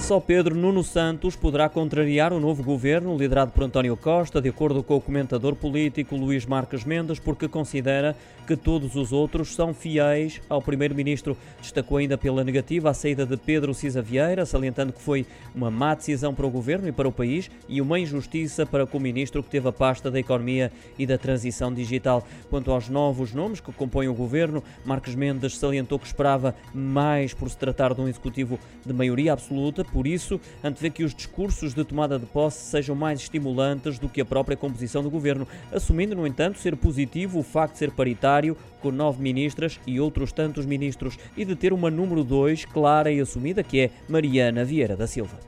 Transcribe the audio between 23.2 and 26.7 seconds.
nomes que compõem o governo, Marques Mendes salientou que esperava